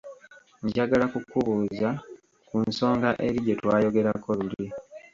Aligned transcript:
Njagala 0.65 1.05
kukubuuza, 1.13 1.89
ku 2.47 2.55
nsonga 2.67 3.09
eri 3.25 3.39
gye 3.45 3.55
twayogerako 3.59 4.29
luli. 4.39 4.67